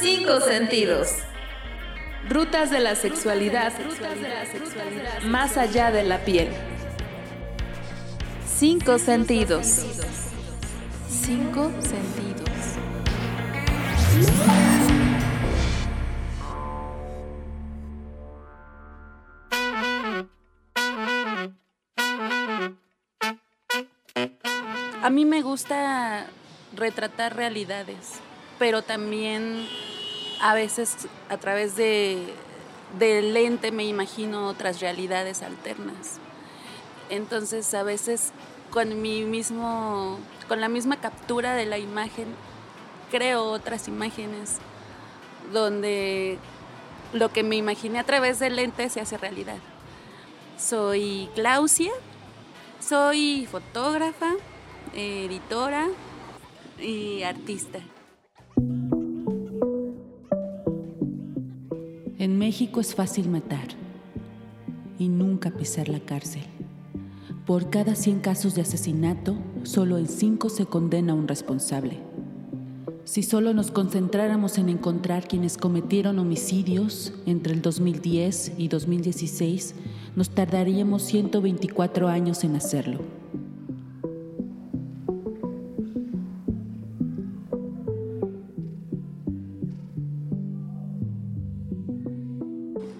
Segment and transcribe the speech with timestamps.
[0.00, 1.10] Cinco sentidos.
[2.28, 3.72] Rutas de la sexualidad,
[5.24, 6.48] más allá de la piel.
[8.46, 9.86] Cinco sentidos.
[11.08, 12.48] Cinco sentidos.
[25.02, 26.26] A mí me gusta
[26.74, 28.20] retratar realidades,
[28.58, 29.66] pero también
[30.40, 32.32] a veces a través de,
[32.98, 36.18] del lente me imagino otras realidades alternas.
[37.10, 38.32] Entonces a veces
[38.70, 40.18] con mi mismo,
[40.48, 42.26] con la misma captura de la imagen,
[43.10, 44.58] creo otras imágenes
[45.52, 46.38] donde
[47.12, 49.58] lo que me imaginé a través del lente se hace realidad.
[50.58, 51.92] Soy Clausia,
[52.80, 54.32] soy fotógrafa,
[54.94, 55.88] editora
[56.82, 57.78] y artista.
[62.18, 63.68] En México es fácil matar
[64.98, 66.42] y nunca pisar la cárcel.
[67.46, 71.98] Por cada 100 casos de asesinato, solo en 5 se condena a un responsable.
[73.04, 79.74] Si solo nos concentráramos en encontrar quienes cometieron homicidios entre el 2010 y 2016,
[80.14, 83.00] nos tardaríamos 124 años en hacerlo.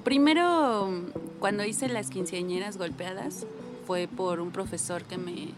[0.04, 0.90] Primero,
[1.38, 3.46] cuando hice las quinceañeras golpeadas,
[3.86, 5.54] fue por un profesor que me,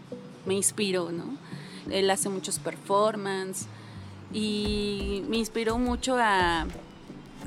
[0.53, 1.37] inspiró, ¿no?
[1.89, 3.67] Él hace muchos performances
[4.31, 6.67] y me inspiró mucho a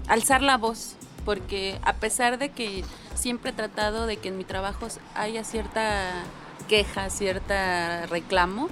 [0.08, 4.44] alzar la voz, porque a pesar de que siempre he tratado de que en mi
[4.44, 6.24] trabajo haya cierta
[6.68, 8.68] queja, cierta reclamo,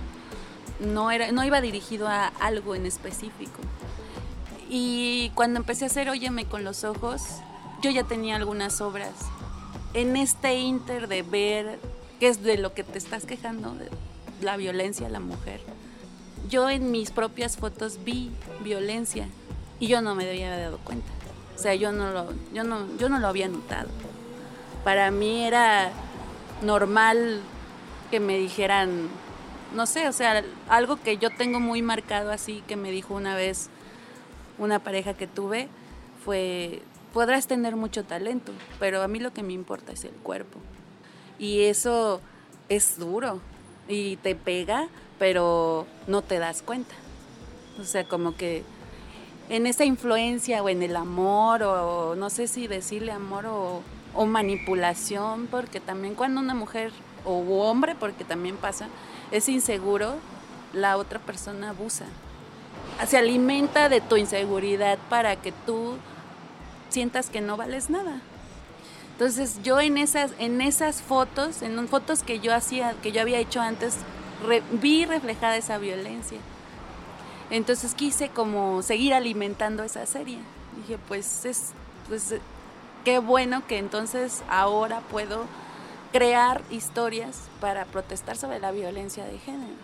[0.81, 3.61] no, era, no iba dirigido a algo en específico.
[4.69, 7.23] Y cuando empecé a hacer Óyeme con los ojos,
[7.87, 9.13] yo ya tenía algunas obras.
[9.95, 11.79] En este inter de ver
[12.19, 13.89] qué es de lo que te estás quejando, de
[14.41, 15.61] la violencia a la mujer,
[16.49, 18.33] yo en mis propias fotos vi
[18.65, 19.29] violencia
[19.79, 21.07] y yo no me había dado cuenta.
[21.55, 23.89] O sea, yo no lo, yo no, yo no lo había notado.
[24.83, 25.91] Para mí era
[26.63, 27.41] normal
[28.11, 29.09] que me dijeran,
[29.77, 33.37] no sé, o sea, algo que yo tengo muy marcado así, que me dijo una
[33.37, 33.71] vez
[34.59, 35.69] una pareja que tuve,
[36.25, 36.83] fue,
[37.17, 40.59] podrás tener mucho talento, pero a mí lo que me importa es el cuerpo.
[41.39, 42.21] Y eso
[42.69, 43.41] es duro
[43.89, 44.89] y te pega,
[45.19, 46.95] pero no te das cuenta.
[47.81, 48.65] O sea, como que
[49.49, 55.47] en esa influencia o en el amor o no sé si decirle amor o, manipulación,
[55.47, 56.93] porque también cuando una mujer
[57.25, 58.89] o hombre, porque también pasa,
[59.31, 60.17] es inseguro,
[60.75, 62.05] la otra persona abusa.
[63.07, 65.97] Se alimenta de tu inseguridad para que tú
[66.97, 68.23] sientas que no vales nada.
[69.13, 73.39] Entonces yo en esas, en esas fotos, en fotos que yo hacía, que yo había
[73.39, 73.99] hecho antes,
[74.73, 76.39] vi reflejada esa violencia.
[77.51, 80.39] Entonces quise como seguir alimentando esa serie.
[80.75, 81.73] Dije, pues es,
[82.09, 82.35] pues
[83.05, 85.45] qué bueno que entonces ahora puedo
[86.13, 89.77] crear historias para protestar sobre la violencia de género.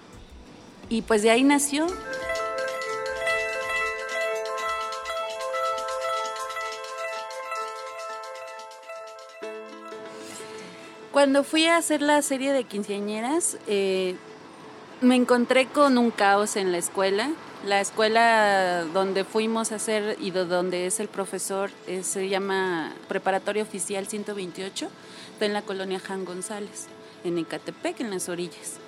[0.89, 1.89] Y pues de ahí nació.
[11.23, 14.17] Cuando fui a hacer la serie de quinceañeras, eh,
[15.01, 17.31] me encontré con un caos en la escuela.
[17.65, 22.93] La escuela donde fuimos a hacer y de donde es el profesor eh, se llama
[23.07, 24.89] Preparatoria Oficial 128,
[25.33, 26.89] está en la colonia Jan González,
[27.23, 28.79] en Ecatepec, en las orillas.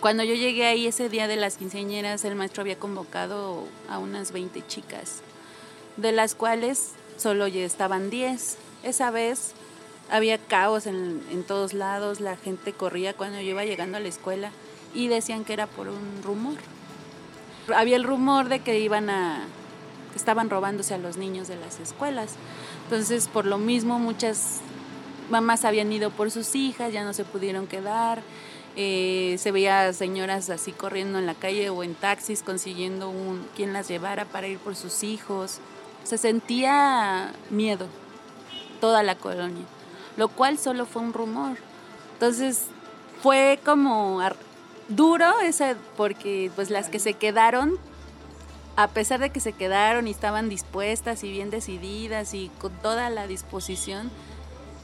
[0.00, 4.32] Cuando yo llegué ahí ese día de las quinceañeras, el maestro había convocado a unas
[4.32, 5.20] 20 chicas,
[5.98, 8.56] de las cuales solo ya estaban 10.
[8.84, 9.52] Esa vez
[10.10, 14.08] había caos en, en, todos lados, la gente corría cuando yo iba llegando a la
[14.08, 14.50] escuela
[14.94, 16.56] y decían que era por un rumor.
[17.74, 19.44] Había el rumor de que iban a
[20.12, 22.36] que estaban robándose a los niños de las escuelas.
[22.84, 24.60] Entonces, por lo mismo muchas
[25.30, 28.22] mamás habían ido por sus hijas, ya no se pudieron quedar.
[28.76, 33.72] Eh, se veía señoras así corriendo en la calle o en taxis consiguiendo un quien
[33.72, 35.58] las llevara para ir por sus hijos.
[36.04, 37.88] Se sentía miedo
[38.80, 39.64] toda la colonia
[40.16, 41.56] lo cual solo fue un rumor.
[42.14, 42.66] Entonces
[43.22, 44.20] fue como
[44.88, 47.78] duro ese, porque pues las que se quedaron,
[48.76, 53.10] a pesar de que se quedaron y estaban dispuestas y bien decididas y con toda
[53.10, 54.10] la disposición,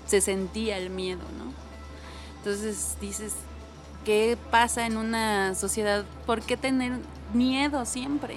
[0.07, 1.53] se sentía el miedo, ¿no?
[2.39, 3.35] Entonces dices,
[4.05, 6.05] ¿qué pasa en una sociedad?
[6.27, 6.99] ¿Por qué tener
[7.35, 8.37] miedo siempre.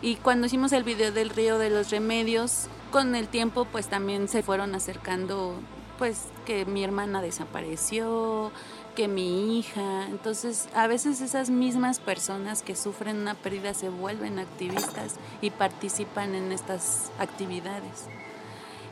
[0.00, 4.28] Y cuando hicimos el video del río de los remedios, con el tiempo pues también
[4.28, 5.54] se fueron acercando
[5.98, 8.52] pues que mi hermana desapareció,
[8.94, 10.06] que mi hija.
[10.06, 16.34] Entonces, a veces esas mismas personas que sufren una pérdida se vuelven activistas y participan
[16.34, 18.06] en estas actividades.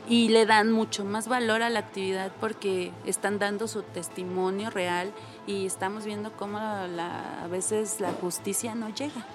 [0.09, 5.11] Y le dan mucho más valor a la actividad porque están dando su testimonio real
[5.45, 9.25] y estamos viendo cómo a veces la justicia no llega.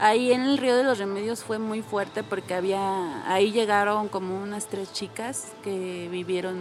[0.00, 4.42] Ahí en el Río de los Remedios fue muy fuerte porque había, ahí llegaron como
[4.42, 6.56] unas tres chicas que vivieron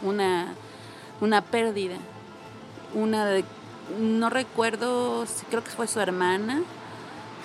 [0.00, 0.54] una,
[1.20, 1.96] una pérdida.
[2.94, 3.44] Una de,
[4.00, 6.62] no recuerdo, creo que fue su hermana,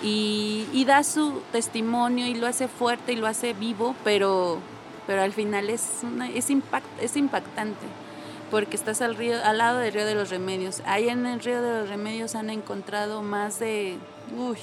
[0.02, 4.58] y, da su testimonio y lo hace fuerte y lo hace vivo, pero,
[5.06, 7.86] pero al final es, una, es, impact, es impactante
[8.50, 10.80] porque estás al, río, al lado del río de los remedios.
[10.86, 13.98] Ahí en el río de los remedios han encontrado más de,
[14.38, 14.56] uy,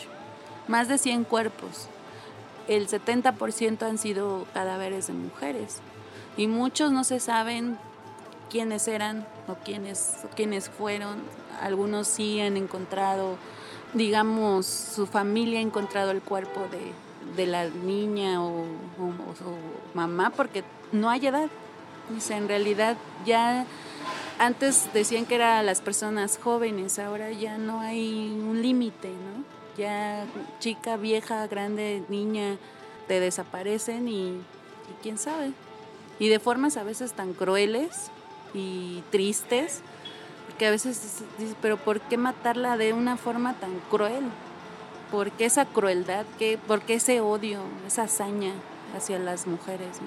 [0.67, 1.87] más de 100 cuerpos.
[2.67, 5.81] El 70% han sido cadáveres de mujeres
[6.37, 7.77] y muchos no se saben
[8.49, 11.17] quiénes eran o quiénes, quiénes fueron.
[11.61, 13.37] Algunos sí han encontrado,
[13.93, 18.65] digamos, su familia ha encontrado el cuerpo de, la niña o, o,
[19.93, 21.49] mamá porque no hay edad.
[22.29, 23.65] en realidad ya
[24.37, 29.64] antes decían que eran las personas jóvenes, ahora ya no hay un límite, ¿no?
[29.77, 30.25] Ya
[30.59, 32.57] chica, vieja, grande, niña,
[33.07, 34.41] te desaparecen y,
[35.01, 35.51] quién sabe.
[36.19, 38.09] Y de formas a veces tan crueles
[38.53, 39.81] y tristes,
[40.47, 44.23] porque a veces dices, pero ¿por qué matarla de una forma tan cruel?
[45.11, 46.25] ¿Por qué esa crueldad?
[46.39, 48.53] ¿Qué, ¿Por qué ese odio, esa hazaña
[48.95, 49.99] hacia las mujeres?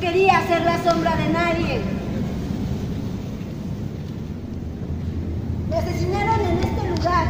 [0.00, 1.80] Quería ser la sombra de nadie.
[5.68, 7.26] Me asesinaron en este lugar,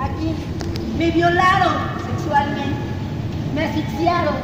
[0.00, 0.34] aquí.
[0.98, 1.74] Me violaron
[2.06, 2.76] sexualmente.
[3.54, 4.34] Me asfixiaron.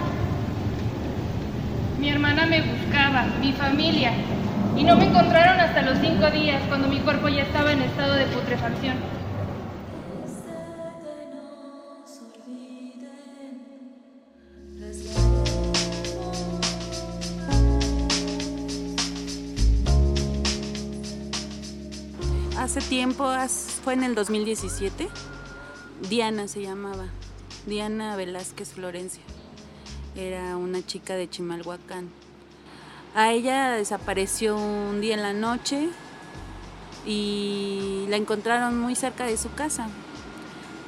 [2.00, 4.12] Mi hermana me buscaba, mi familia,
[4.76, 8.14] y no me encontraron hasta los cinco días, cuando mi cuerpo ya estaba en estado
[8.14, 9.19] de putrefacción.
[23.14, 25.08] Fue en el 2017,
[26.08, 27.06] Diana se llamaba,
[27.66, 29.22] Diana Velázquez Florencia.
[30.16, 32.08] Era una chica de Chimalhuacán.
[33.14, 35.88] A ella desapareció un día en la noche
[37.06, 39.88] y la encontraron muy cerca de su casa,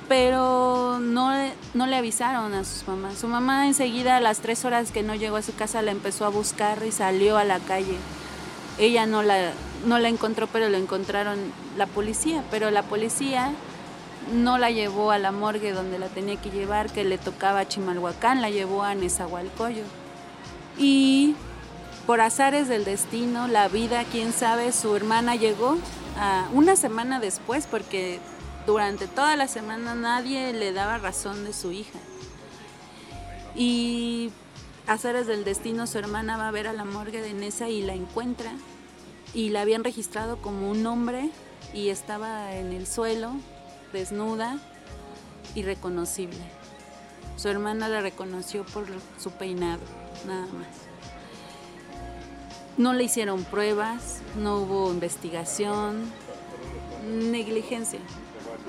[0.08, 1.32] pero no,
[1.74, 3.18] no le avisaron a sus mamás.
[3.18, 6.24] Su mamá enseguida a las tres horas que no llegó a su casa la empezó
[6.24, 7.96] a buscar y salió a la calle.
[8.78, 9.52] Ella no la,
[9.86, 11.38] no la encontró, pero lo encontraron
[11.76, 13.52] la policía, pero la policía
[14.32, 17.68] no la llevó a la morgue donde la tenía que llevar, que le tocaba a
[17.68, 19.88] Chimalhuacán, la llevó a Nezahualcóyotl.
[20.78, 21.34] Y
[22.06, 25.76] por azares del destino, la vida, quién sabe, su hermana llegó
[26.18, 28.20] a una semana después porque
[28.66, 31.98] durante toda la semana nadie le daba razón de su hija.
[33.54, 34.30] Y
[34.86, 37.94] azares del destino, su hermana va a ver a la morgue de Nesa y la
[37.94, 38.52] encuentra
[39.34, 41.30] y la habían registrado como un hombre
[41.72, 43.32] y estaba en el suelo,
[43.92, 44.58] desnuda,
[45.54, 46.40] irreconocible.
[47.36, 48.86] Su hermana la reconoció por
[49.18, 49.82] su peinado,
[50.26, 50.68] nada más.
[52.76, 56.10] No le hicieron pruebas, no hubo investigación,
[57.06, 58.00] negligencia,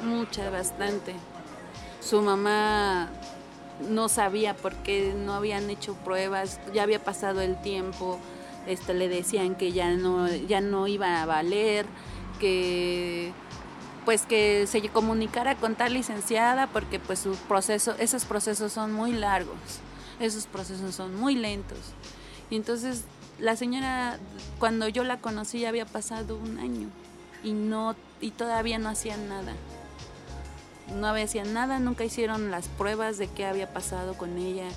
[0.03, 1.13] mucha, bastante.
[2.01, 3.09] Su mamá
[3.81, 8.19] no sabía por qué no habían hecho pruebas, ya había pasado el tiempo,
[8.67, 11.85] este, le decían que ya no, ya no iba a valer,
[12.39, 13.31] que
[14.05, 19.13] pues que se comunicara con tal licenciada porque pues su proceso, esos procesos son muy
[19.13, 19.55] largos,
[20.19, 21.79] esos procesos son muy lentos.
[22.49, 23.05] Y entonces
[23.39, 24.19] la señora,
[24.59, 26.89] cuando yo la conocí ya había pasado un año
[27.43, 29.53] y no, y todavía no hacían nada.
[30.91, 34.67] No hacían nada, nunca hicieron las pruebas de qué había pasado con ella.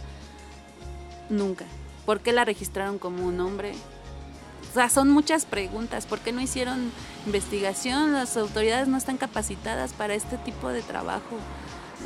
[1.29, 1.65] Nunca.
[2.05, 3.73] ¿Por qué la registraron como un hombre?
[4.71, 6.07] O sea, son muchas preguntas.
[6.07, 6.93] ¿Por qué no hicieron
[7.27, 8.13] investigación?
[8.13, 11.39] Las autoridades no están capacitadas para este tipo de trabajo.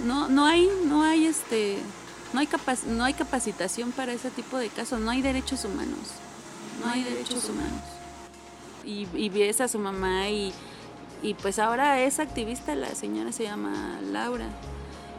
[0.07, 1.78] No, no hay, no hay este,
[2.33, 2.49] no hay
[2.87, 5.00] no hay capacitación para ese tipo de casos.
[5.00, 5.99] No hay derechos humanos.
[6.83, 7.83] No hay derechos humanos.
[8.85, 10.54] Y, y ves a su mamá y
[11.22, 14.46] Y pues ahora es activista, la señora se llama Laura.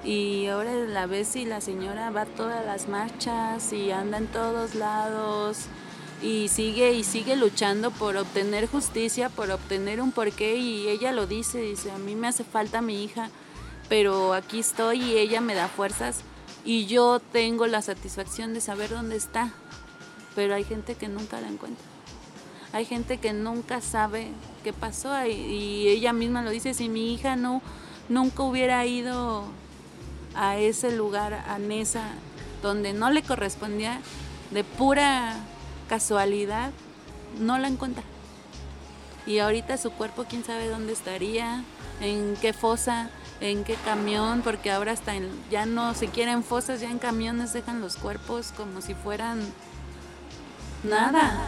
[0.03, 4.27] Y ahora la ves y la señora va a todas las marchas y anda en
[4.27, 5.67] todos lados
[6.22, 11.25] y sigue y sigue luchando por obtener justicia, por obtener un porqué y ella lo
[11.25, 13.29] dice, dice, a mí me hace falta mi hija,
[13.89, 16.22] pero aquí estoy y ella me da fuerzas
[16.63, 19.51] y yo tengo la satisfacción de saber dónde está,
[20.36, 21.86] pero hay gente que nunca la encuentra.
[22.74, 24.29] Hay gente que nunca sabe
[24.63, 27.62] qué pasó y, ella misma lo dice, si mi hija no
[28.10, 29.46] nunca hubiera ido
[30.36, 32.10] a ese lugar, a Nesa,
[32.62, 34.00] donde no le correspondía,
[34.51, 35.36] de pura
[35.89, 36.72] casualidad,
[37.39, 38.03] no la encuentra.
[39.25, 41.63] Y ahorita su cuerpo, quién sabe dónde estaría,
[42.01, 45.13] en qué fosa, en qué camión, porque ahora hasta
[45.50, 49.39] ya no se quieren fosas, ya en camiones dejan los cuerpos como si fueran
[50.84, 51.39] nada.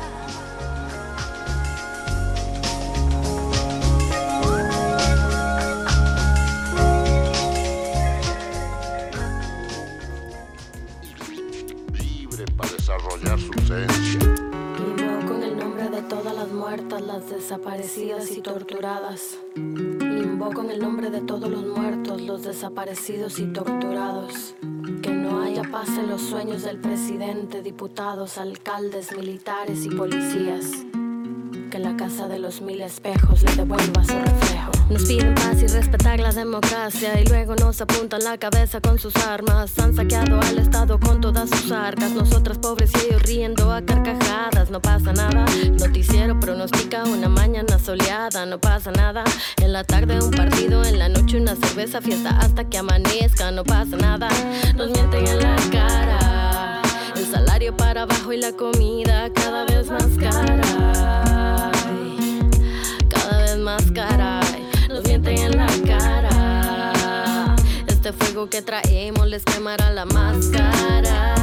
[17.02, 19.40] Las desaparecidas y torturadas.
[19.56, 24.56] Invoco en el nombre de todos los muertos, los desaparecidos y torturados.
[25.02, 30.86] Que no haya paz en los sueños del presidente, diputados, alcaldes, militares y policías
[31.74, 34.72] que la casa de los mil espejos le devuelva su reflejo.
[34.92, 39.16] Nos piden paz y respetar la democracia y luego nos apuntan la cabeza con sus
[39.16, 39.80] armas.
[39.80, 42.12] Han saqueado al Estado con todas sus arcas.
[42.12, 44.70] Nosotras pobres y ellos riendo a carcajadas.
[44.70, 45.46] No pasa nada.
[45.72, 48.46] Noticiero pronostica una mañana soleada.
[48.46, 49.24] No pasa nada.
[49.60, 53.50] En la tarde un partido, en la noche una cerveza, fiesta hasta que amanezca.
[53.50, 54.30] No pasa nada.
[54.76, 56.82] Nos mienten en la cara.
[57.16, 61.23] El salario para abajo y la comida cada vez más cara
[63.64, 63.84] más
[64.90, 67.56] nos mienten en la cara.
[67.88, 71.34] Este fuego que traemos les quemará la máscara.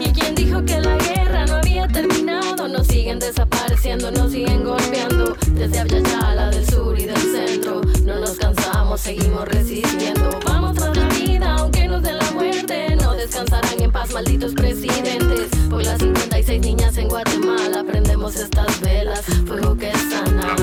[0.00, 2.68] ¿Y quién dijo que la guerra no había terminado?
[2.68, 5.34] Nos siguen desapareciendo, nos siguen golpeando.
[5.52, 7.80] Desde Abyayala, del sur y del centro.
[8.04, 10.28] No nos cansamos, seguimos resistiendo.
[10.44, 12.96] Vamos tras la vida, aunque nos den la muerte.
[13.34, 15.50] Descansarán en paz, malditos presidentes.
[15.68, 20.54] Por las 56 niñas en Guatemala prendemos estas velas, fuego que sana.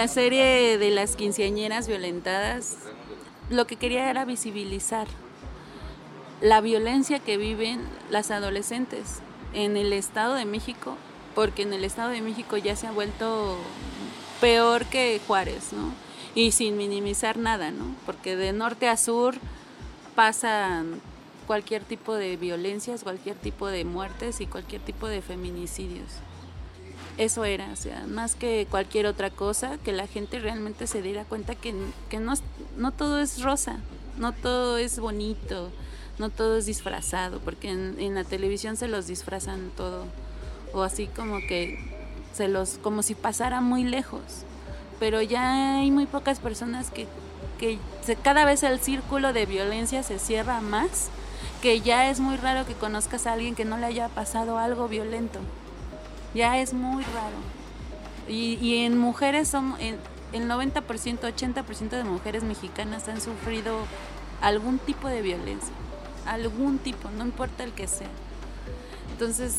[0.00, 2.78] La serie de las quinceañeras violentadas,
[3.50, 5.06] lo que quería era visibilizar
[6.40, 9.20] la violencia que viven las adolescentes
[9.52, 10.96] en el Estado de México,
[11.34, 13.58] porque en el Estado de México ya se ha vuelto
[14.40, 15.92] peor que Juárez, ¿no?
[16.34, 17.94] Y sin minimizar nada, ¿no?
[18.06, 19.34] Porque de norte a sur
[20.14, 21.02] pasan
[21.46, 26.08] cualquier tipo de violencias, cualquier tipo de muertes y cualquier tipo de feminicidios.
[27.18, 31.24] Eso era, o sea, más que cualquier otra cosa, que la gente realmente se diera
[31.24, 31.74] cuenta que,
[32.08, 32.32] que no,
[32.76, 33.76] no todo es rosa,
[34.16, 35.70] no todo es bonito,
[36.18, 40.04] no todo es disfrazado, porque en, la televisión se los disfrazan todo,
[40.72, 41.78] o así como que
[42.32, 44.22] se los, como si pasara muy lejos,
[44.98, 47.06] pero ya hay muy pocas personas que,
[47.58, 47.78] que
[48.22, 51.08] cada vez el círculo de violencia se cierra más,
[51.62, 54.88] que ya es muy raro que conozcas a alguien que no le haya pasado algo
[54.88, 55.40] violento,
[56.34, 57.36] ya es muy raro.
[58.28, 63.78] Y, en mujeres son, el 90%, 80% de mujeres mexicanas han sufrido
[64.40, 65.72] algún tipo de violencia,
[66.26, 68.08] algún tipo, no importa el que sea.
[69.12, 69.56] Entonces,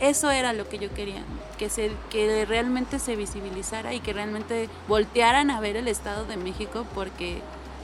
[0.00, 1.22] eso era lo que yo quería,
[1.56, 6.36] que, se, que realmente se visibilizara y que realmente voltearan a ver el Estado de
[6.36, 7.40] México porque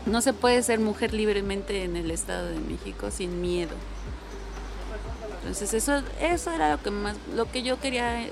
[0.07, 3.75] no se puede ser mujer libremente en el Estado de México sin miedo.
[5.45, 8.27] Entonces eso, eso era lo que más, lo que yo quería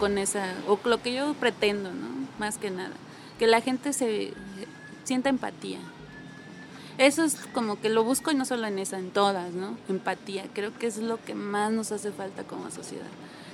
[0.00, 2.08] con esa, o lo que yo pretendo, ¿no?
[2.40, 2.90] Más que nada.
[3.38, 4.34] Que la gente se
[5.04, 5.78] sienta empatía.
[6.98, 9.76] Eso es como que lo busco y no solo en esa, en todas, ¿no?
[9.88, 13.06] Empatía, creo que es lo que más nos hace falta como sociedad.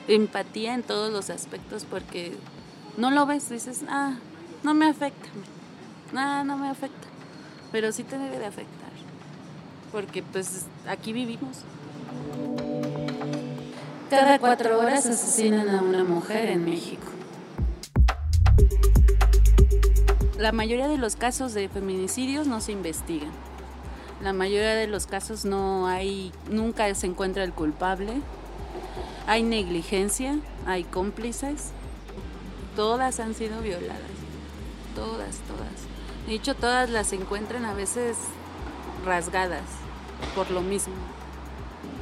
[0.08, 2.34] Empatía en todos los aspectos porque
[2.96, 4.14] no lo ves, dices, ah,
[4.62, 5.28] no me afecta,
[6.14, 7.08] nada, no me afecta,
[7.72, 8.90] pero sí te debe de afectar,
[9.92, 11.58] porque pues aquí vivimos.
[14.10, 17.02] Cada cuatro horas asesinan a una mujer en México.
[20.38, 23.32] La mayoría de los casos de feminicidios no se investigan.
[24.22, 28.22] La mayoría de los casos no hay, nunca se encuentra el culpable.
[29.26, 31.72] Hay negligencia, hay cómplices.
[32.76, 33.98] Todas han sido violadas.
[34.94, 36.28] Todas, todas.
[36.28, 38.16] De hecho, todas las encuentran a veces
[39.04, 39.64] rasgadas
[40.36, 40.94] por lo mismo.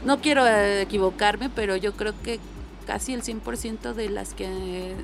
[0.04, 2.38] No quiero eh, equivocarme, pero yo creo que
[2.86, 4.94] casi el 100% de las que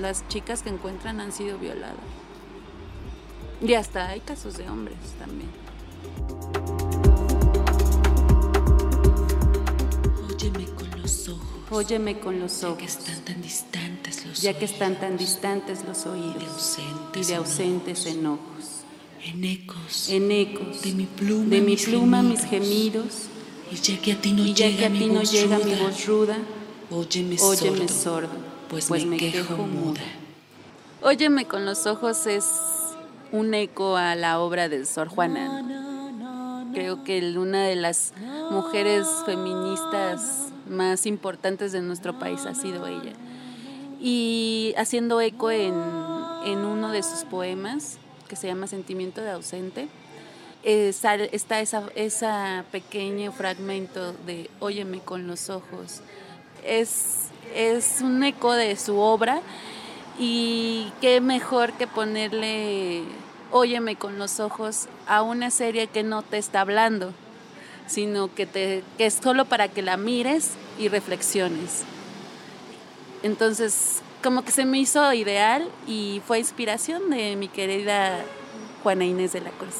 [0.00, 1.96] las chicas que encuentran han sido violadas.
[3.62, 5.48] Y hasta hay casos de hombres también.
[10.28, 11.46] Óyeme con los ojos.
[11.70, 12.78] Óyeme con los ojos.
[12.78, 16.78] Ya que están tan distantes los Ya que están tan distantes los oídos.
[17.14, 18.82] Y de ausentes enojos.
[19.24, 20.10] En ecos.
[20.10, 20.82] En ecos.
[20.82, 21.48] De mi pluma.
[21.48, 23.28] De mi pluma mis gemidos.
[23.72, 25.64] Y ya que a ti no llega, que a ti mi, no voz llega ruda,
[25.64, 26.36] mi voz ruda.
[26.90, 28.28] Óyeme, Óyeme sordo, sordo.
[28.68, 30.02] Pues, me, quejo muda.
[31.00, 32.44] Óyeme con los ojos es
[33.32, 36.68] un eco a la obra de Sor Juana.
[36.74, 38.12] Creo que una de las
[38.50, 43.14] mujeres feministas más importantes de nuestro país ha sido ella.
[43.98, 45.74] Y haciendo eco en,
[46.44, 47.96] en uno de sus poemas,
[48.28, 49.88] que se llama Sentimiento de ausente,
[50.64, 50.94] eh,
[51.32, 56.00] está esa pequeño fragmento de Óyeme con los ojos.
[56.64, 59.40] Es, es un eco de su obra
[60.18, 63.02] y qué mejor que ponerle
[63.50, 67.12] Óyeme con los ojos a una serie que no te está hablando,
[67.86, 71.82] sino que, te, que es solo para que la mires y reflexiones.
[73.22, 78.24] Entonces, como que se me hizo ideal y fue inspiración de mi querida
[78.82, 79.74] Juana Inés de la Cruz.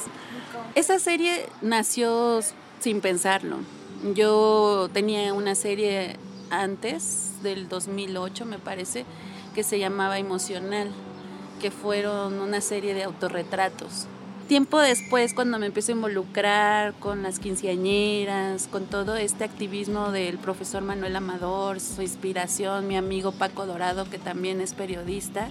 [0.74, 2.40] Esa serie nació
[2.80, 3.58] sin pensarlo.
[4.14, 6.16] Yo tenía una serie
[6.50, 9.04] antes del 2008, me parece,
[9.54, 10.90] que se llamaba Emocional,
[11.60, 14.06] que fueron una serie de autorretratos.
[14.48, 20.36] Tiempo después, cuando me empecé a involucrar con las quinceañeras, con todo este activismo del
[20.38, 25.48] profesor Manuel Amador, su inspiración, mi amigo Paco Dorado, que también es periodista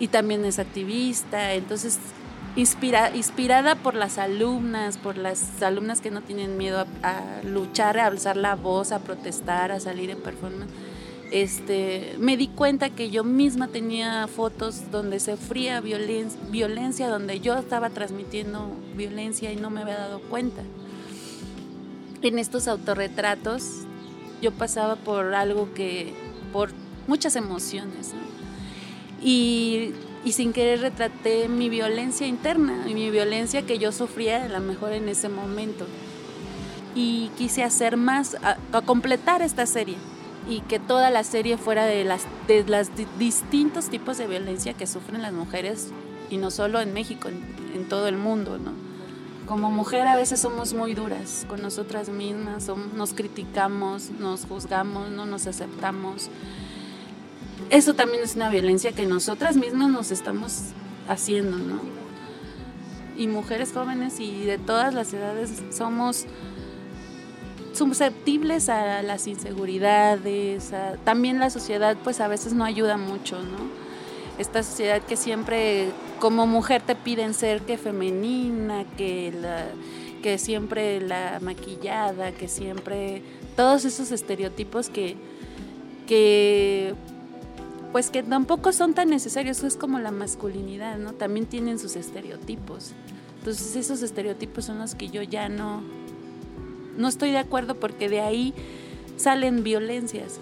[0.00, 1.98] y también es activista, entonces
[2.56, 8.06] inspira, inspirada por las alumnas, por las alumnas que no tienen miedo a, luchar, a
[8.06, 10.70] alzar la voz, a protestar, a salir en performance
[11.34, 17.56] este, me di cuenta que yo misma tenía fotos donde sufría violen violencia, donde yo
[17.58, 20.62] estaba transmitiendo violencia y no me había dado cuenta.
[22.22, 23.64] En estos autorretratos
[24.40, 26.14] yo pasaba por algo que,
[26.52, 26.70] por
[27.08, 28.12] muchas emociones,
[29.20, 29.90] y,
[30.24, 34.60] y, sin querer retraté mi violencia interna y mi violencia que yo sufría a lo
[34.60, 35.86] mejor en ese momento.
[36.94, 39.96] Y quise hacer más, a, a completar esta serie
[40.48, 44.74] y que toda la serie fuera de las de los di distintos tipos de violencia
[44.74, 45.90] que sufren las mujeres
[46.30, 47.42] y no solo en México, en,
[47.74, 48.72] en, todo el mundo, ¿no?
[49.46, 55.26] Como mujer a veces somos muy duras con nosotras mismas, nos criticamos, nos juzgamos, no
[55.26, 56.30] nos aceptamos.
[57.70, 60.72] Eso también es una violencia que nosotras mismas nos estamos
[61.08, 61.80] haciendo, ¿no?
[63.16, 66.26] Y mujeres jóvenes y de todas las edades somos
[67.72, 70.72] susceptibles a las inseguridades,
[71.04, 73.84] también la sociedad pues a veces no ayuda mucho, ¿no?
[74.38, 79.32] Esta sociedad que siempre como mujer te piden ser que femenina, que,
[80.22, 83.22] que siempre la maquillada, que siempre
[83.56, 85.16] todos esos estereotipos que,
[86.06, 86.94] que
[87.94, 91.12] pues que tampoco son tan necesarios, es como la masculinidad, ¿no?
[91.12, 92.90] También tienen sus estereotipos.
[93.38, 95.80] Entonces esos estereotipos son los que yo ya no,
[96.96, 98.52] no estoy de acuerdo porque de ahí
[99.16, 100.40] salen violencias.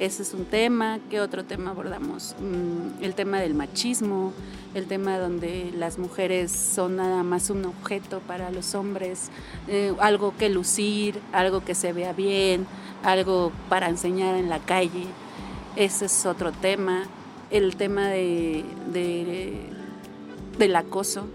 [0.00, 0.98] Ese es un tema.
[1.10, 2.34] ¿Qué otro tema abordamos?
[2.40, 4.32] Mm, el tema del machismo,
[4.74, 9.30] el tema donde las mujeres son nada más un objeto para los hombres,
[9.68, 12.66] eh, algo que lucir, algo que se vea bien,
[13.04, 15.06] algo para enseñar en la calle.
[15.80, 17.04] Ese es otro tema.
[17.50, 19.54] El tema de, de
[20.58, 21.26] del acoso,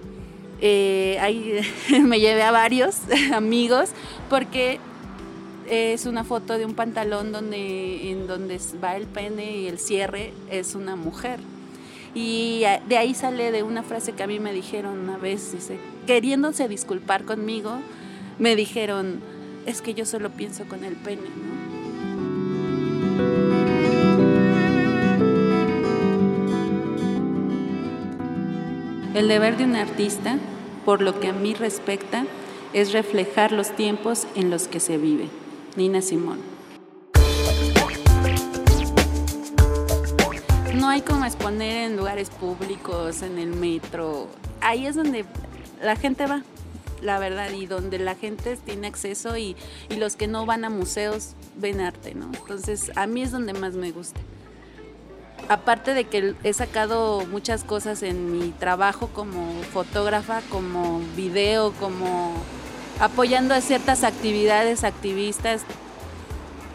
[0.62, 1.62] eh, ahí
[2.04, 2.98] me llevé a varios
[3.34, 3.90] amigos
[4.30, 4.80] porque
[5.68, 10.32] es una foto de un pantalón donde, en donde va el pene y el cierre
[10.52, 11.40] es una mujer.
[12.14, 15.80] Y de ahí sale de una frase que a mí me dijeron una vez, dice,
[16.06, 17.80] queriéndose disculpar conmigo,
[18.38, 19.22] me dijeron,
[19.66, 21.65] es que yo solo pienso con el pene, ¿no?
[29.16, 30.38] El deber de un artista,
[30.84, 32.26] por lo que a mí respecta,
[32.74, 35.30] es reflejar los tiempos en los que se vive.
[35.78, 36.40] Nina Simón.
[40.76, 44.28] No hay como exponer en lugares públicos, en el metro.
[44.60, 45.24] Ahí es donde
[45.82, 46.44] la gente va,
[47.02, 49.56] la verdad, y donde la gente tiene acceso y,
[49.90, 52.32] y los que no van a museos ven arte, ¿no?
[52.38, 54.20] Entonces, a mí es donde más me gusta
[55.50, 62.34] aparte de que he sacado muchas cosas en mi trabajo como fotógrafa, como video, como
[63.00, 65.62] apoyando a ciertas actividades activistas,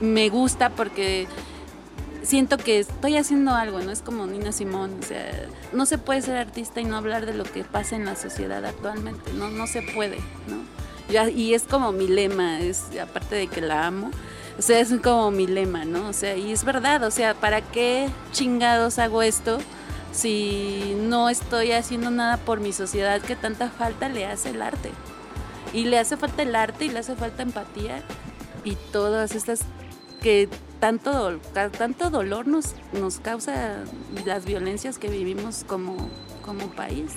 [0.00, 1.26] me gusta porque
[2.22, 6.22] siento que estoy haciendo algo, no es como Nina Simón, o sea, no se puede
[6.22, 9.66] ser artista y no hablar de lo que pasa en la sociedad actualmente, no, no
[9.66, 10.18] se puede,
[10.48, 10.80] ¿no?
[11.34, 14.12] y es como mi lema, es aparte de que la amo,
[14.60, 16.10] o sea, es como mi lema, ¿no?
[16.10, 19.56] O sea, y es verdad, o sea, ¿para qué chingados hago esto
[20.12, 24.90] si no estoy haciendo nada por mi sociedad que tanta falta le hace el arte?
[25.72, 28.02] Y le hace falta el arte y le hace falta empatía
[28.62, 29.60] y todas estas
[30.20, 30.46] que
[30.78, 31.40] tanto,
[31.78, 33.78] tanto dolor nos, nos causa
[34.26, 36.10] las violencias que vivimos como,
[36.42, 37.12] como país.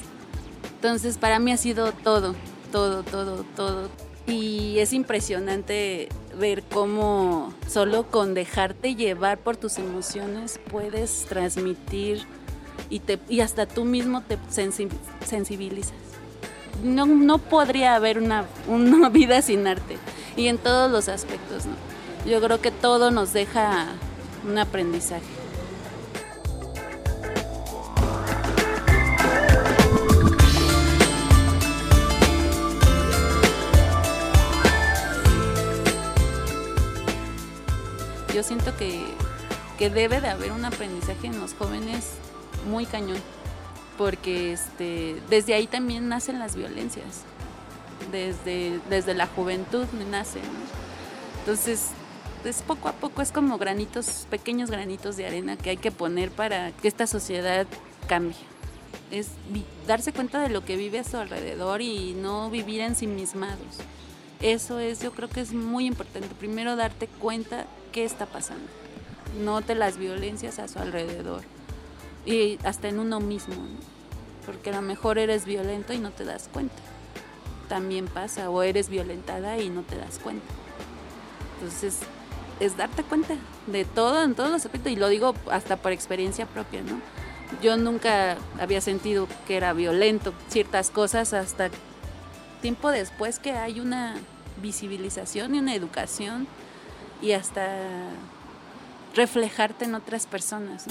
[0.75, 2.35] Entonces, para mí ha sido todo,
[2.71, 3.89] todo, todo, todo.
[4.27, 6.07] Y es impresionante
[6.39, 12.25] ver cómo solo con dejarte llevar por tus emociones puedes transmitir
[12.89, 15.93] y, te, y hasta tú mismo te sensibilizas.
[16.83, 19.97] No, no podría haber una, una, vida sin arte
[20.35, 21.65] y en todos los aspectos.
[21.65, 21.75] ¿no?
[22.29, 23.87] Yo creo que todo nos deja
[24.47, 25.42] un aprendizaje.
[38.43, 39.03] Siento que,
[39.79, 42.11] debe de haber un aprendizaje en los jóvenes
[42.69, 43.17] muy cañón,
[43.97, 47.23] porque este, desde ahí también nacen las violencias,
[48.09, 50.43] desde, desde la juventud nacen.
[51.39, 51.89] Entonces,
[52.45, 56.31] es poco a poco, es como granitos, pequeños granitos de arena que hay que poner
[56.31, 57.67] para que esta sociedad
[58.07, 58.37] cambie.
[59.11, 59.31] Es
[59.85, 63.79] darse cuenta de lo que vive a su alrededor y no vivir ensimismados.
[64.41, 66.29] Eso es, yo creo que es muy importante.
[66.35, 68.67] Primero darte cuenta qué está pasando.
[69.41, 71.43] Note las violencias a su alrededor
[72.25, 73.55] y hasta en uno mismo,
[74.45, 76.75] porque a lo mejor eres violento y no te das cuenta.
[77.69, 80.45] También pasa, o eres violentada y no te das cuenta.
[81.55, 81.99] Entonces,
[82.59, 83.35] es darte cuenta
[83.67, 86.99] de todo, en todos los aspectos, y lo digo hasta por experiencia propia, ¿no?
[87.61, 91.69] Yo nunca había sentido que era violento ciertas cosas hasta
[92.61, 94.15] tiempo después que hay una
[94.61, 96.47] visibilización y una educación
[97.23, 97.79] y hasta
[99.15, 100.85] reflejarte en otras personas.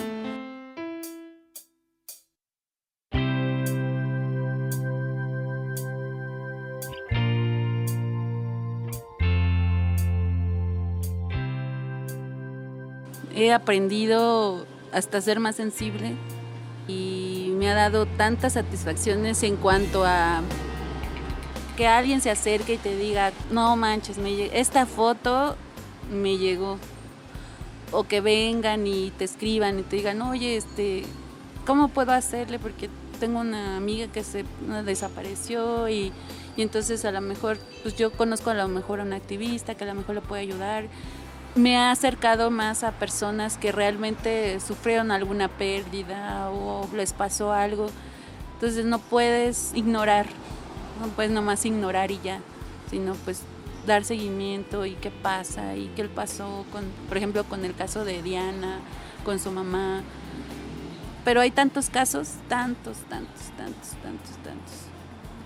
[13.34, 16.14] He aprendido hasta ser más sensible
[16.88, 20.42] y me ha dado tantas satisfacciones en cuanto a
[21.76, 25.56] que alguien se acerque y te diga, no manches, me esta foto
[26.10, 26.78] me llegó.
[27.90, 31.04] O que vengan y te escriban y te digan, oye, este,
[31.66, 32.58] ¿cómo puedo hacerle?
[32.58, 32.88] Porque
[33.20, 34.44] tengo una amiga que se
[34.84, 36.12] desapareció y,
[36.56, 39.84] y, entonces a lo mejor, pues yo conozco a lo mejor a una activista que
[39.84, 40.86] a lo mejor le puede ayudar.
[41.54, 47.90] Me ha acercado más a personas que realmente sufrieron alguna pérdida o les pasó algo.
[48.54, 50.26] Entonces no puedes ignorar,
[51.00, 52.40] no puedes nomás ignorar y ya,
[52.90, 53.42] sino pues
[53.86, 58.22] dar seguimiento y qué pasa y qué pasó con, por ejemplo, con el caso de
[58.22, 58.78] Diana,
[59.24, 60.02] con su mamá.
[61.24, 64.74] Pero hay tantos casos, tantos, tantos, tantos, tantos, tantos.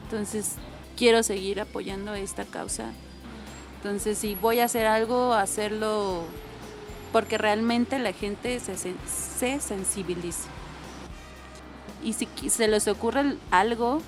[0.05, 0.55] Entonces,
[0.96, 2.92] quiero seguir apoyando esta causa.
[3.77, 6.25] Entonces, si voy a hacer algo, hacerlo
[7.12, 10.49] porque realmente la gente se, se sensibilice.
[12.03, 14.01] Y si se les ocurre algo,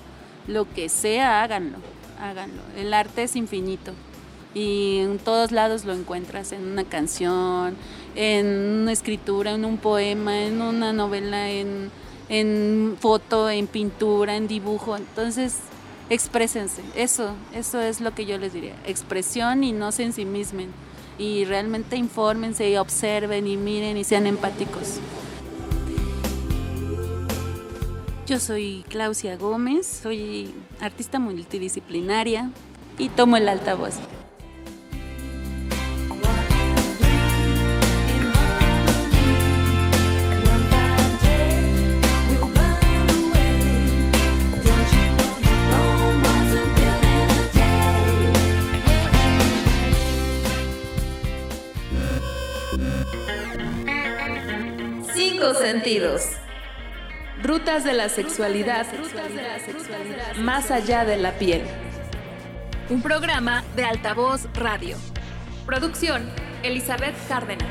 [0.47, 1.77] lo que sea, háganlo,
[2.19, 2.61] háganlo.
[2.75, 3.93] El arte es infinito
[4.53, 7.75] y en todos lados lo encuentras, en una canción,
[8.15, 8.47] en
[8.81, 11.91] una escritura, en un poema, en una novela, en,
[12.29, 14.97] en foto, en pintura, en dibujo.
[14.97, 15.57] Entonces,
[16.09, 16.81] exprésense.
[16.95, 18.75] Eso, eso es lo que yo les diría.
[18.85, 20.71] Expresión y no se ensimismen.
[21.17, 24.99] Y realmente infórmense y observen y miren y sean empáticos.
[28.25, 32.51] Yo soy Clausia Gómez, soy artista multidisciplinaria
[32.97, 33.95] y tomo el altavoz.
[55.39, 56.23] Cinco sentidos.
[57.41, 58.85] Rutas de la sexualidad.
[60.37, 61.63] Más allá de la piel.
[62.89, 64.97] Un programa de Altavoz Radio.
[65.65, 66.29] Producción,
[66.61, 67.69] Elizabeth Cárdenas.